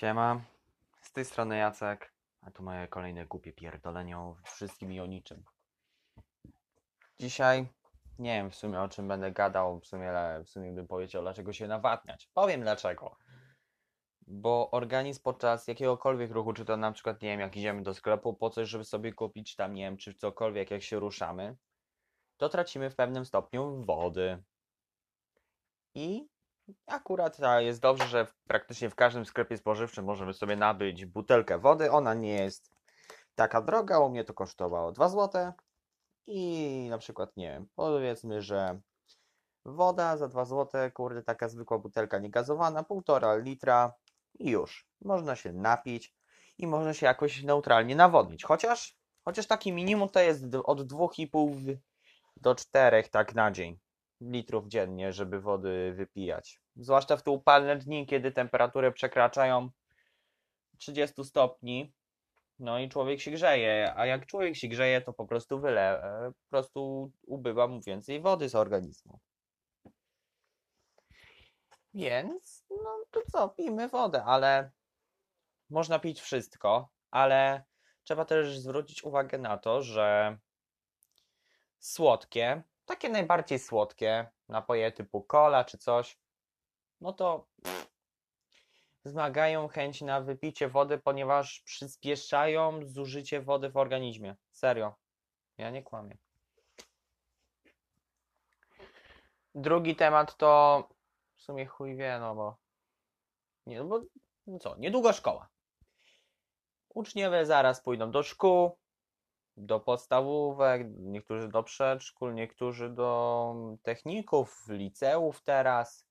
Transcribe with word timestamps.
Siema, 0.00 0.40
z 1.02 1.12
tej 1.12 1.24
strony 1.24 1.56
Jacek, 1.56 2.12
a 2.40 2.50
tu 2.50 2.62
moje 2.62 2.88
kolejne 2.88 3.26
głupie 3.26 3.52
pierdolenie 3.52 4.18
o 4.18 4.36
wszystkim 4.44 4.92
i 4.92 5.00
o 5.00 5.06
niczym. 5.06 5.44
Dzisiaj 7.18 7.66
nie 8.18 8.34
wiem 8.34 8.50
w 8.50 8.54
sumie 8.54 8.80
o 8.80 8.88
czym 8.88 9.08
będę 9.08 9.32
gadał, 9.32 9.80
w 9.80 9.86
sumie, 9.86 10.12
w 10.44 10.48
sumie 10.48 10.72
bym 10.72 10.86
powiedział 10.86 11.22
dlaczego 11.22 11.52
się 11.52 11.68
nawadniać. 11.68 12.30
Powiem 12.34 12.60
dlaczego. 12.60 13.16
Bo 14.26 14.70
organizm 14.70 15.22
podczas 15.22 15.68
jakiegokolwiek 15.68 16.30
ruchu, 16.30 16.52
czy 16.52 16.64
to 16.64 16.76
na 16.76 16.92
przykład, 16.92 17.22
nie 17.22 17.28
wiem, 17.28 17.40
jak 17.40 17.56
idziemy 17.56 17.82
do 17.82 17.94
sklepu 17.94 18.34
po 18.34 18.50
coś, 18.50 18.68
żeby 18.68 18.84
sobie 18.84 19.12
kupić 19.12 19.56
tam, 19.56 19.74
nie 19.74 19.82
wiem, 19.82 19.96
czy 19.96 20.14
cokolwiek, 20.14 20.70
jak 20.70 20.82
się 20.82 20.98
ruszamy, 20.98 21.56
to 22.36 22.48
tracimy 22.48 22.90
w 22.90 22.96
pewnym 22.96 23.24
stopniu 23.24 23.84
wody. 23.84 24.42
I 25.94 26.28
Akurat 26.86 27.38
jest 27.58 27.80
dobrze, 27.80 28.06
że 28.06 28.26
praktycznie 28.46 28.90
w 28.90 28.94
każdym 28.94 29.24
sklepie 29.24 29.56
spożywczym 29.56 30.04
możemy 30.04 30.34
sobie 30.34 30.56
nabyć 30.56 31.06
butelkę 31.06 31.58
wody. 31.58 31.90
Ona 31.90 32.14
nie 32.14 32.34
jest 32.34 32.70
taka 33.34 33.62
droga, 33.62 33.98
u 33.98 34.10
mnie 34.10 34.24
to 34.24 34.34
kosztowało 34.34 34.92
2 34.92 35.08
zł. 35.08 35.52
I 36.26 36.86
na 36.90 36.98
przykład, 36.98 37.36
nie 37.36 37.50
wiem, 37.50 37.68
powiedzmy, 37.74 38.42
że 38.42 38.80
woda 39.64 40.16
za 40.16 40.28
2 40.28 40.44
zł, 40.44 40.90
kurde, 40.94 41.22
taka 41.22 41.48
zwykła 41.48 41.78
butelka 41.78 42.18
niegazowana, 42.18 42.82
1,5 42.82 43.42
litra 43.42 43.92
i 44.38 44.50
już. 44.50 44.86
Można 45.00 45.36
się 45.36 45.52
napić 45.52 46.14
i 46.58 46.66
można 46.66 46.94
się 46.94 47.06
jakoś 47.06 47.42
neutralnie 47.42 47.96
nawodnić. 47.96 48.44
Chociaż, 48.44 48.96
chociaż 49.24 49.46
taki 49.46 49.72
minimum 49.72 50.08
to 50.08 50.20
jest 50.20 50.44
od 50.64 50.80
2,5 50.82 51.54
w- 51.54 51.76
do 52.36 52.54
4 52.54 53.08
tak 53.10 53.34
na 53.34 53.50
dzień 53.50 53.78
litrów 54.20 54.66
dziennie, 54.66 55.12
żeby 55.12 55.40
wody 55.40 55.92
wypijać. 55.96 56.60
Zwłaszcza 56.80 57.16
w 57.16 57.22
te 57.22 57.30
upalne 57.30 57.76
dni, 57.76 58.06
kiedy 58.06 58.32
temperatury 58.32 58.92
przekraczają 58.92 59.70
30 60.78 61.24
stopni. 61.24 61.92
No 62.58 62.78
i 62.78 62.88
człowiek 62.88 63.20
się 63.20 63.30
grzeje, 63.30 63.92
a 63.96 64.06
jak 64.06 64.26
człowiek 64.26 64.56
się 64.56 64.68
grzeje, 64.68 65.00
to 65.00 65.12
po 65.12 65.26
prostu 65.26 65.60
wyle, 65.60 66.02
e, 66.02 66.32
po 66.32 66.48
prostu 66.50 67.12
ubywa 67.26 67.66
mu 67.66 67.80
więcej 67.80 68.20
wody 68.20 68.48
z 68.48 68.54
organizmu. 68.54 69.20
Więc, 71.94 72.64
no 72.70 73.04
to 73.10 73.20
co, 73.32 73.48
pijmy 73.48 73.88
wodę, 73.88 74.24
ale 74.24 74.70
można 75.70 75.98
pić 75.98 76.20
wszystko, 76.20 76.88
ale 77.10 77.64
trzeba 78.02 78.24
też 78.24 78.58
zwrócić 78.58 79.04
uwagę 79.04 79.38
na 79.38 79.58
to, 79.58 79.82
że 79.82 80.38
słodkie, 81.78 82.62
takie 82.84 83.08
najbardziej 83.08 83.58
słodkie 83.58 84.30
napoje 84.48 84.92
typu 84.92 85.22
cola 85.22 85.64
czy 85.64 85.78
coś, 85.78 86.18
no 87.00 87.12
to 87.12 87.46
pff, 87.62 87.90
wzmagają 89.04 89.68
chęć 89.68 90.00
na 90.00 90.20
wypicie 90.20 90.68
wody, 90.68 90.98
ponieważ 90.98 91.60
przyspieszają 91.60 92.86
zużycie 92.86 93.40
wody 93.40 93.70
w 93.70 93.76
organizmie. 93.76 94.36
Serio. 94.50 94.94
Ja 95.58 95.70
nie 95.70 95.82
kłamię. 95.82 96.18
Drugi 99.54 99.96
temat 99.96 100.36
to 100.36 100.88
w 101.36 101.42
sumie 101.42 101.66
chuj 101.66 101.96
wie, 101.96 102.18
no 102.20 102.34
bo 102.34 102.56
nie, 103.66 103.78
no 103.78 103.84
bo 103.84 104.00
no 104.46 104.58
co, 104.58 104.76
niedługo 104.76 105.12
szkoła. 105.12 105.48
Uczniowie 106.94 107.46
zaraz 107.46 107.82
pójdą 107.82 108.10
do 108.10 108.22
szkół, 108.22 108.78
do 109.56 109.80
podstawówek, 109.80 110.82
niektórzy 110.98 111.48
do 111.48 111.62
przedszkól, 111.62 112.34
niektórzy 112.34 112.90
do 112.90 113.54
techników, 113.82 114.64
liceów 114.68 115.42
teraz. 115.42 116.09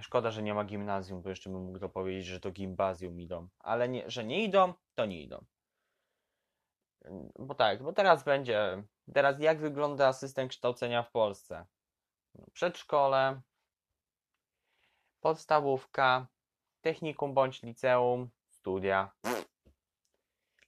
Szkoda, 0.00 0.30
że 0.30 0.42
nie 0.42 0.54
ma 0.54 0.64
gimnazjum, 0.64 1.22
bo 1.22 1.28
jeszcze 1.28 1.50
bym 1.50 1.62
mógł 1.62 1.78
to 1.78 1.88
powiedzieć, 1.88 2.26
że 2.26 2.40
to 2.40 2.50
gimbazjum 2.50 3.20
idą. 3.20 3.48
Ale 3.58 3.88
nie, 3.88 4.10
że 4.10 4.24
nie 4.24 4.44
idą, 4.44 4.74
to 4.94 5.06
nie 5.06 5.22
idą. 5.22 5.44
Bo 7.38 7.54
tak, 7.54 7.82
bo 7.82 7.92
teraz 7.92 8.24
będzie. 8.24 8.84
Teraz 9.14 9.40
jak 9.40 9.58
wygląda 9.58 10.12
system 10.12 10.48
kształcenia 10.48 11.02
w 11.02 11.10
Polsce? 11.10 11.66
Przedszkole, 12.52 13.40
podstawówka, 15.20 16.26
technikum 16.80 17.34
bądź 17.34 17.62
liceum, 17.62 18.30
studia. 18.48 19.12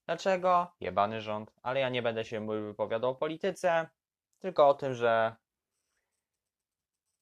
Dlaczego? 0.06 0.72
Jebany 0.80 1.20
rząd. 1.20 1.52
Ale 1.62 1.80
ja 1.80 1.88
nie 1.88 2.02
będę 2.02 2.24
się 2.24 2.46
wypowiadał 2.46 3.10
o 3.10 3.14
polityce, 3.14 3.88
tylko 4.38 4.68
o 4.68 4.74
tym, 4.74 4.94
że 4.94 5.36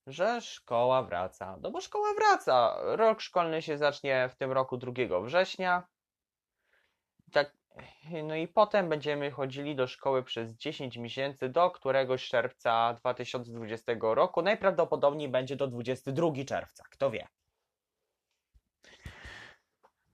że 0.06 0.40
szkoła 0.40 1.02
wraca. 1.02 1.56
No 1.62 1.70
bo 1.70 1.80
szkoła 1.80 2.14
wraca. 2.14 2.76
Rok 2.82 3.20
szkolny 3.20 3.62
się 3.62 3.78
zacznie 3.78 4.28
w 4.28 4.36
tym 4.36 4.52
roku 4.52 4.76
2 4.76 4.92
września. 5.20 5.88
Tak, 7.32 7.56
no 8.24 8.36
i 8.36 8.48
potem 8.48 8.88
będziemy 8.88 9.30
chodzili 9.30 9.76
do 9.76 9.86
szkoły 9.86 10.22
przez 10.22 10.52
10 10.52 10.96
miesięcy 10.96 11.48
do 11.48 11.70
któregoś 11.70 12.28
czerwca 12.28 12.94
2020 12.94 13.92
roku. 14.00 14.42
Najprawdopodobniej 14.42 15.28
będzie 15.28 15.56
do 15.56 15.66
22 15.66 16.44
czerwca, 16.46 16.84
kto 16.90 17.10
wie. 17.10 17.28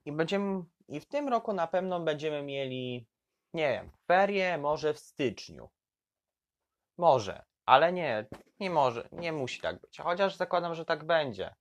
I 0.05 0.13
będziemy 0.13 0.63
i 0.89 1.01
w 1.01 1.07
tym 1.07 1.29
roku 1.29 1.53
na 1.53 1.67
pewno 1.67 2.01
będziemy 2.01 2.43
mieli 2.43 3.07
nie 3.55 3.69
wiem, 3.73 3.91
ferie 4.07 4.59
może 4.59 4.95
w 4.95 4.99
styczniu. 4.99 5.69
Może, 6.99 7.45
ale 7.71 7.93
nie, 7.93 8.27
nie 8.61 8.71
może, 8.71 9.09
nie 9.13 9.33
musi 9.33 9.61
tak 9.61 9.81
być. 9.81 9.99
Chociaż 9.99 10.37
zakładam, 10.37 10.75
że 10.75 10.85
tak 10.85 11.05
będzie. 11.05 11.55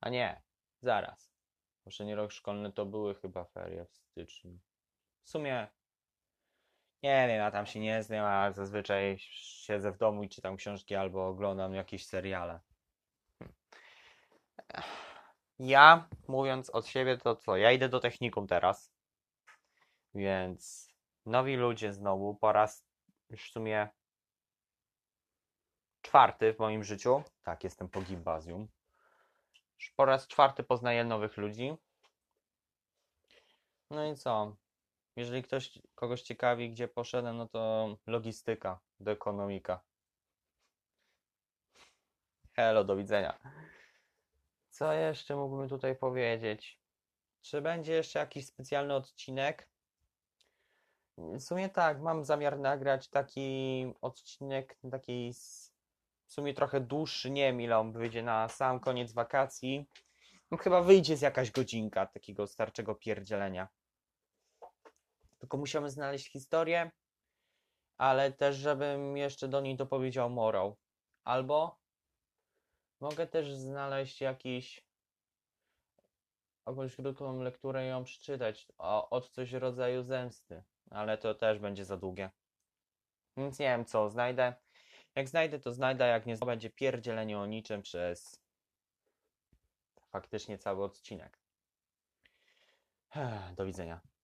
A 0.00 0.08
nie, 0.08 0.42
zaraz. 0.82 1.32
Poprzedni 1.84 2.14
rok 2.14 2.32
szkolny 2.32 2.72
to 2.72 2.86
były 2.86 3.14
chyba 3.14 3.44
ferie 3.44 3.84
w 3.84 3.96
styczniu. 3.96 4.58
W 5.24 5.30
sumie 5.30 5.68
nie 7.02 7.28
wiem, 7.28 7.36
ja 7.36 7.50
tam 7.50 7.66
się 7.66 7.80
nie 7.80 8.02
znam, 8.02 8.24
a 8.24 8.52
zazwyczaj 8.52 9.16
siedzę 9.18 9.92
w 9.92 9.98
domu 9.98 10.22
i 10.22 10.28
czytam 10.28 10.56
książki 10.56 10.94
albo 10.94 11.28
oglądam 11.28 11.74
jakieś 11.74 12.06
seriale. 12.06 12.60
Ja, 15.58 16.08
mówiąc 16.28 16.70
od 16.70 16.86
siebie, 16.86 17.18
to 17.18 17.36
co? 17.36 17.56
Ja 17.56 17.72
idę 17.72 17.88
do 17.88 18.00
technikum 18.00 18.46
teraz. 18.46 18.92
Więc 20.14 20.88
nowi 21.26 21.56
ludzie 21.56 21.92
znowu 21.92 22.34
po 22.34 22.52
raz 22.52 22.84
już 23.30 23.50
w 23.50 23.52
sumie 23.52 23.88
czwarty 26.14 26.54
w 26.54 26.58
moim 26.58 26.84
życiu. 26.84 27.22
Tak, 27.42 27.64
jestem 27.64 27.88
po 27.88 28.02
gimnazjum. 28.02 28.68
Już 29.78 29.90
po 29.90 30.04
raz 30.04 30.26
czwarty 30.26 30.62
poznaję 30.62 31.04
nowych 31.04 31.36
ludzi. 31.36 31.76
No 33.90 34.06
i 34.06 34.16
co? 34.16 34.56
Jeżeli 35.16 35.42
ktoś 35.42 35.78
kogoś 35.94 36.22
ciekawi, 36.22 36.70
gdzie 36.70 36.88
poszedłem, 36.88 37.36
no 37.36 37.48
to 37.48 37.88
logistyka 38.06 38.80
do 39.00 39.10
ekonomika. 39.10 39.80
Hello, 42.52 42.84
do 42.84 42.96
widzenia. 42.96 43.38
Co 44.68 44.92
jeszcze 44.92 45.36
mógłbym 45.36 45.68
tutaj 45.68 45.96
powiedzieć? 45.96 46.80
Czy 47.42 47.62
będzie 47.62 47.92
jeszcze 47.92 48.18
jakiś 48.18 48.46
specjalny 48.46 48.94
odcinek? 48.94 49.68
W 51.18 51.40
sumie 51.40 51.68
tak, 51.68 52.00
mam 52.00 52.24
zamiar 52.24 52.58
nagrać 52.58 53.08
taki 53.08 53.86
odcinek, 54.00 54.78
taki 54.90 55.28
s- 55.28 55.73
w 56.26 56.32
sumie 56.32 56.54
trochę 56.54 56.80
dłuższy, 56.80 57.30
nie 57.30 57.42
wiem 57.42 57.60
ile 57.60 57.78
on 57.78 57.92
wyjdzie 57.92 58.22
na 58.22 58.48
sam 58.48 58.80
koniec 58.80 59.12
wakacji. 59.12 59.86
No, 60.50 60.58
chyba 60.58 60.82
wyjdzie 60.82 61.16
z 61.16 61.20
jakaś 61.20 61.50
godzinka 61.50 62.06
takiego 62.06 62.46
starczego 62.46 62.94
pierdzielenia. 62.94 63.68
Tylko 65.38 65.56
musiałem 65.56 65.90
znaleźć 65.90 66.32
historię, 66.32 66.90
ale 67.98 68.32
też 68.32 68.56
żebym 68.56 69.16
jeszcze 69.16 69.48
do 69.48 69.60
niej 69.60 69.76
dopowiedział 69.76 70.30
morał. 70.30 70.76
Albo 71.24 71.78
mogę 73.00 73.26
też 73.26 73.52
znaleźć 73.54 74.20
jakiś 74.20 74.84
jakąś 76.66 76.96
krótką 76.96 77.42
lekturę 77.42 77.86
i 77.86 77.88
ją 77.88 78.04
przeczytać 78.04 78.68
o, 78.78 79.10
od 79.10 79.30
coś 79.30 79.52
rodzaju 79.52 80.02
zemsty, 80.02 80.62
ale 80.90 81.18
to 81.18 81.34
też 81.34 81.58
będzie 81.58 81.84
za 81.84 81.96
długie. 81.96 82.30
Więc 83.36 83.58
nie 83.58 83.66
wiem 83.66 83.84
co, 83.84 84.10
znajdę. 84.10 84.54
Jak 85.14 85.28
znajdę, 85.28 85.60
to 85.60 85.72
znajdę, 85.72 86.06
jak 86.06 86.26
nie, 86.26 86.36
będzie 86.36 86.70
pierdzielenie 86.70 87.38
o 87.38 87.46
niczym 87.46 87.82
przez 87.82 88.40
faktycznie 90.10 90.58
cały 90.58 90.84
odcinek. 90.84 91.38
Do 93.56 93.66
widzenia. 93.66 94.00